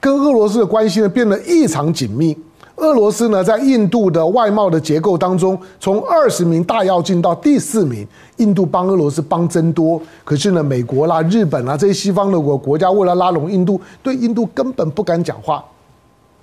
[0.00, 2.36] 跟俄罗斯的关系呢变得异常紧密。
[2.74, 8.06] 俄罗斯呢，在印度的外贸的结构当中，从二十名大跃进到第四名，
[8.38, 10.00] 印度帮俄罗斯帮增多。
[10.24, 15.64] 可是呢，美国啦、日本啦这些西方的国国家，为了拉拢印度，对印度根本不敢讲话，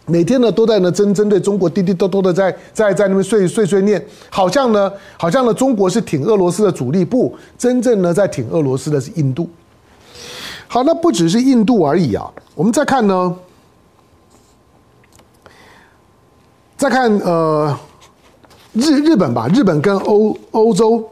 [0.06, 9.50] 每天呢都在呢针针对中国滴滴答答的在在在那边碎碎碎念，好像呢好像呢中国是挺俄罗斯的主力，不，真正呢在挺俄罗斯的是印度。
[10.68, 12.30] 好，那不只是印度而已啊。
[12.56, 13.36] 我们再看呢，
[16.76, 17.78] 再看呃
[18.74, 21.08] 日日本吧，日本跟欧欧洲，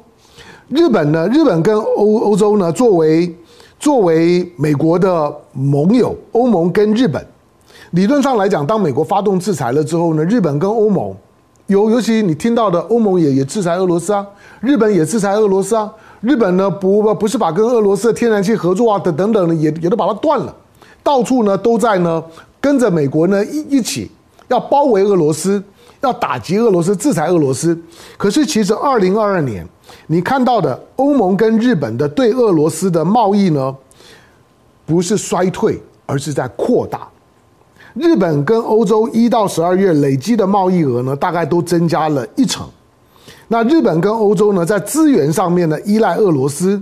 [0.67, 3.33] 日本呢，日本跟欧欧洲呢，作为
[3.79, 7.23] 作为美国的盟友，欧盟跟日本，
[7.91, 11.13] 理论上来讲，当美国发动制裁了之后呢，日本跟欧盟，
[11.67, 14.25] 尤尤其你听到的，欧盟也也制裁俄罗斯啊，
[14.61, 15.91] 日本也制裁俄罗斯啊。
[16.21, 20.55] 日本呢不不不是把跟俄罗斯的天然气合作啊等等等也也都把它断了，
[21.03, 22.23] 到处呢都在呢
[22.61, 24.09] 跟着美国呢一一起
[24.47, 25.61] 要包围俄罗斯，
[26.01, 27.77] 要打击俄罗斯，制裁俄罗斯。
[28.17, 29.67] 可是其实二零二二年
[30.07, 33.75] 你看到的欧盟跟日本的对俄罗斯的贸易呢，
[34.85, 37.07] 不是衰退，而是在扩大。
[37.93, 42.65] 日本跟欧洲一到十二月累积的贸易额呢，大概都增加了一成。
[43.47, 46.81] 那日本跟欧洲呢，在资源上面呢依赖俄罗斯，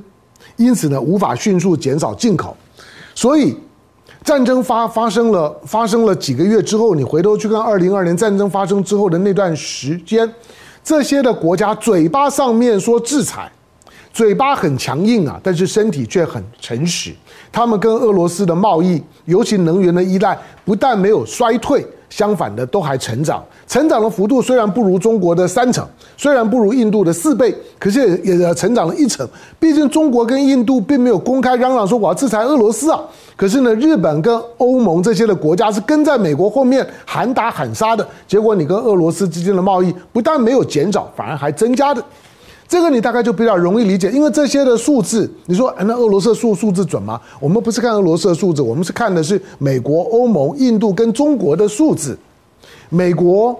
[0.56, 2.56] 因此呢无法迅速减少进口，
[3.16, 3.58] 所以
[4.24, 10.32] 战争发发生了发生了几个月之后，你回头去看二零二年战争发生之后的那段时间，
[10.84, 13.52] 这些的国家嘴巴上面说制裁，
[14.14, 17.12] 嘴巴很强硬啊，但是身体却很诚实，
[17.52, 21.86] 他们跟俄罗斯的贸易，尤其能源的依赖，不但没有衰退。
[22.10, 29.30] 相反的，都还成长，成长的幅度虽然不如中国的三成，虽然不如印度的四倍，可是也也成长了一成。
[29.60, 33.00] 毕竟中国跟印度并没有公开嚷嚷说我要制裁俄罗斯啊，
[33.36, 42.04] 可是呢，日本跟欧盟这些的国家是跟在美国后面喊打喊杀的，结果你跟俄罗斯之间的贸易不但没有减少，反而还增加的。
[42.70, 47.20] 这个你大概就比较容易理解，因为这些的数字，你说，那俄罗斯数数字准吗？
[47.40, 52.16] 我们不是看俄罗斯的数字，我们是看的是美国、欧盟、印度跟中国的数字。
[52.90, 53.60] 美国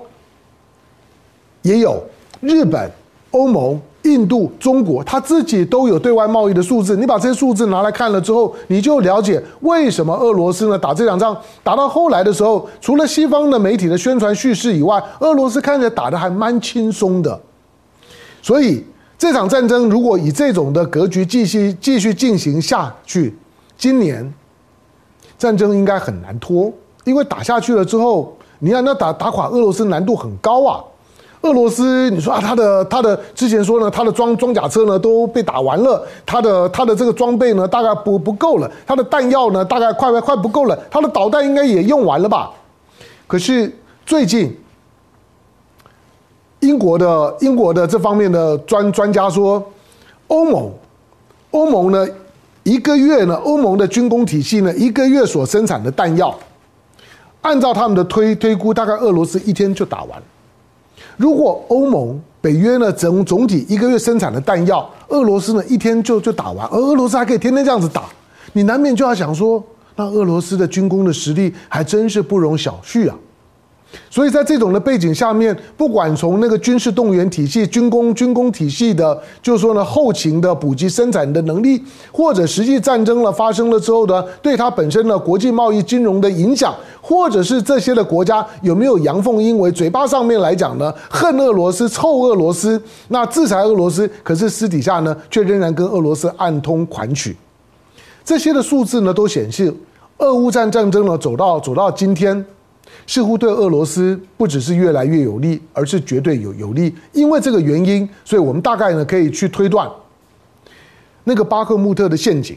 [1.64, 2.00] 也有，
[2.40, 2.88] 日本、
[3.32, 6.96] 欧盟、印度、中国，他自己都有对外贸易的数字。
[6.96, 17.42] 你把这些数字拿来看了之后，你就了解为什么俄罗斯呢打这场仗，打到后来的时候，除了西方的媒体的宣传叙事以外，俄罗斯看着打得还蛮轻松的，
[18.44, 18.86] 所以。
[19.20, 23.38] 这场战争如果以这种的格局继续继续进行下去，
[23.78, 24.34] 今年
[25.38, 26.72] 战争应该很难拖，
[27.04, 30.82] 因为打下去了之后，你要那打打垮俄罗斯难度很高啊。
[31.42, 42.50] 俄罗斯，你说啊，他的他的之前说呢，他的装装甲车呢都被打完了，他的他的这个装备呢大概不不够了，他的弹药呢大概快快快不够了，他的导弹应该也用完了吧？
[43.28, 43.74] 可是
[44.06, 44.58] 最近，
[46.60, 49.64] 英国的英国的这方面的专专家说，
[50.28, 50.72] 欧盟
[51.52, 52.08] 欧盟呢
[52.64, 56.38] 一个月呢，欧盟的军工体系呢一个月所生产的弹药，
[57.42, 60.22] 按照他们的推推估，大概俄罗斯一天就打完。
[61.18, 68.04] 如果欧盟北约呢总总体一个月生产的弹药，俄罗斯呢一天就就打完，而俄罗斯还可以天天这样子打，
[68.54, 69.64] 你难免就要想说。
[69.96, 73.18] 那俄罗斯的军工的实力还真是不容小觑啊！
[74.10, 81.82] 所以在这种的背景下面，不管从那个军事动员体系、军工军工体系的，就是说呢后勤的补给生产的能力，
[82.12, 97.36] 或者实际战争了发生了之后呢，对它本身的国际贸易金融的影响，或者是这些的国家有没有阳奉阴违，嘴巴上面来讲呢，恨俄罗斯、臭俄罗斯，那制裁俄罗斯，可是私底下呢，却仍然跟俄罗斯暗通款曲。
[98.24, 99.74] 这些的数字呢，都显示。
[100.20, 102.46] 俄乌战战争呢，走到走到今天，
[103.10, 106.96] 似乎对俄罗斯不只是越来越有利，而是绝对有有利。
[107.12, 109.90] 因为这个原因，所以我们大概呢可以去推断，
[111.24, 112.56] 那个巴赫穆特的陷阱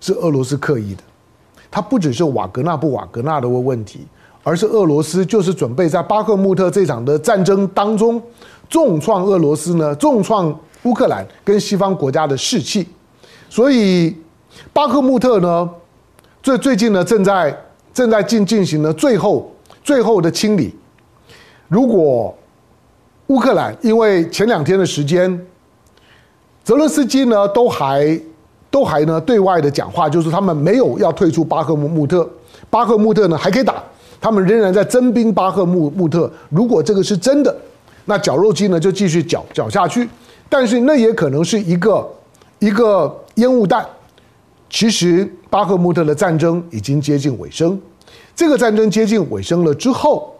[0.00, 1.02] 是俄罗斯刻意的。
[1.70, 4.00] 它不只是瓦格纳不瓦格纳的问题，
[4.42, 8.20] 而是俄罗斯就是准备在巴赫穆特这场的战争当中
[8.68, 12.84] 重创俄罗斯呢，重创乌克兰跟西方国家的士气。
[13.48, 14.16] 所以
[14.72, 15.70] 巴赫穆特呢。
[16.42, 17.56] 最最近呢，正在
[17.92, 19.53] 正在进进行呢最后
[19.84, 20.74] 最后的清理。
[21.68, 22.36] 如果
[23.28, 25.46] 乌克兰因为前两天的时间，
[26.64, 28.20] 泽伦斯基呢都还
[28.70, 32.28] 都还呢对外的讲话，就是他们没有要退出巴赫穆特，
[32.68, 33.82] 巴赫穆特呢还可以打，
[34.20, 36.30] 他们仍然在征兵巴赫穆穆特。
[36.48, 37.54] 如果这个是真的，
[38.06, 40.08] 那绞肉机呢就继续绞绞下去，
[40.48, 42.06] 但是那也可能是一个
[42.58, 43.86] 一个烟雾弹。
[44.68, 47.80] 其实巴赫穆特的战争已经接近尾声，
[48.36, 50.34] 这个战争接近尾声了之后，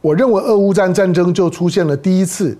[0.00, 2.56] 我认为俄乌战战争就出现了第一次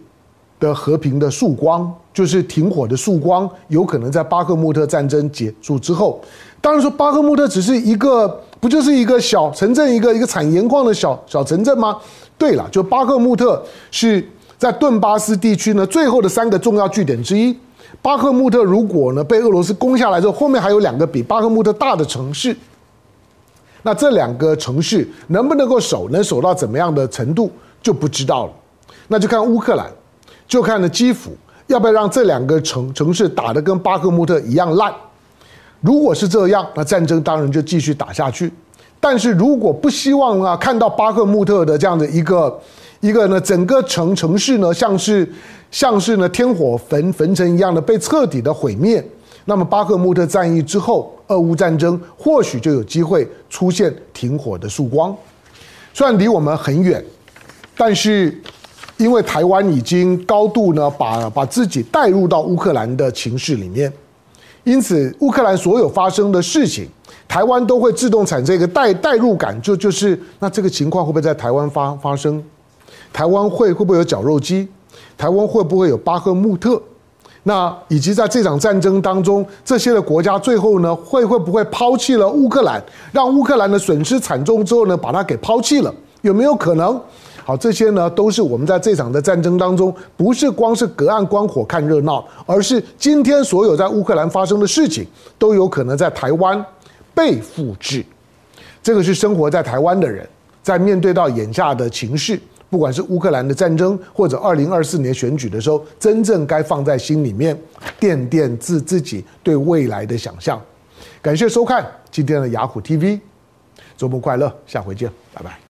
[0.59, 6.21] 的和平的曙光，就是停火的曙光，有可能在巴赫穆特战争结束之后。
[6.61, 8.29] 当然说巴赫穆特只是一个，
[8.61, 11.97] 不就是一个小城镇，一个一个产盐矿的小小城镇吗？
[12.37, 14.23] 对了，就巴赫穆特是
[14.59, 17.57] 在顿巴斯地区呢最后的三个重要据点之一。
[18.03, 22.55] 巴赫穆特如果呢被俄罗斯攻下来之后，后面还有两个比巴赫穆特大的城市，
[23.83, 27.51] 那这两个城市能不能够守，能守到怎么样的程度
[27.83, 28.53] 就不知道了。
[29.09, 29.91] 那就看乌克兰，
[30.47, 34.93] 就看呢基辅要不要让这两个城城市打得跟巴赫穆特一样烂。
[35.81, 38.53] 如果是这样，那战争当然就继续打下去。
[39.01, 42.61] 但是如果不希望啊看到巴赫穆特的这样的一个
[43.01, 45.31] 一个呢整个城城市呢像是。
[45.73, 49.01] 像是呢天火焚焚城一样的被彻底的毁灭，
[49.45, 55.17] 那么巴赫穆特战役之后，俄乌战争或许就有机会出现停火的曙光。
[55.93, 57.05] 虽然离我们很远，
[57.77, 58.41] 但是
[58.97, 63.93] 因为台湾已经高度呢把把自己带入到乌克兰的情势里面，
[64.65, 66.87] 因此乌克兰所有发生的事情，
[67.27, 72.43] 台湾都会自动产生一个带带入感，就就是那这个情况会不会在台湾发发生？
[73.13, 74.69] 台湾会会不会有绞肉机？
[75.17, 76.81] 台湾会不会有巴赫穆特？
[77.45, 82.83] 那以及在这场战争当中，这些的国家最后呢，会会不会抛弃了乌克兰，
[83.13, 85.95] 让乌克兰的损失惨重之后呢，把它给抛弃了？
[86.21, 87.01] 有没有可能？
[87.43, 95.07] 好，这些呢，都是我们在这场的战争当中，不是光是隔岸观火看热闹，而是今天所有在乌克兰发生的事情，
[95.39, 96.63] 都有可能在台湾
[97.15, 98.05] 被复制。
[98.83, 100.29] 这个是生活在台湾的人，
[100.63, 102.39] 在面对到眼下的情势。
[102.71, 107.59] 不管是乌克兰的战争，或者二零二四年选举的时候，真正该放在心里面，
[107.99, 110.61] 垫垫自自己对未来的想象。
[111.21, 113.21] 感谢收看今天的雅虎 TV，
[113.97, 115.70] 周末快乐，下回见，拜拜。